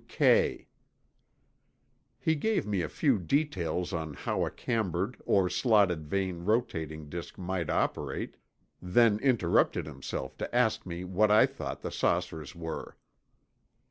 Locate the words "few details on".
2.88-4.14